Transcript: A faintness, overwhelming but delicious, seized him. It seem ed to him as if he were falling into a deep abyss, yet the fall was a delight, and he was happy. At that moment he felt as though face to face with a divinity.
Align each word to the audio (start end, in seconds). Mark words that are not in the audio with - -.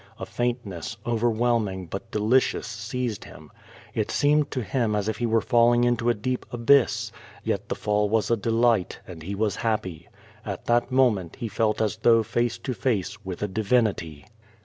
A 0.17 0.25
faintness, 0.25 0.97
overwhelming 1.05 1.85
but 1.85 2.09
delicious, 2.09 2.65
seized 2.65 3.25
him. 3.25 3.51
It 3.93 4.09
seem 4.09 4.39
ed 4.41 4.49
to 4.49 4.63
him 4.63 4.95
as 4.95 5.07
if 5.07 5.17
he 5.19 5.27
were 5.27 5.41
falling 5.41 5.83
into 5.83 6.09
a 6.09 6.15
deep 6.15 6.43
abyss, 6.51 7.11
yet 7.43 7.69
the 7.69 7.75
fall 7.75 8.09
was 8.09 8.31
a 8.31 8.35
delight, 8.35 8.99
and 9.05 9.21
he 9.21 9.35
was 9.35 9.57
happy. 9.57 10.09
At 10.43 10.65
that 10.65 10.91
moment 10.91 11.35
he 11.35 11.47
felt 11.47 11.83
as 11.83 11.97
though 11.97 12.23
face 12.23 12.57
to 12.57 12.73
face 12.73 13.23
with 13.23 13.43
a 13.43 13.47
divinity. 13.47 14.25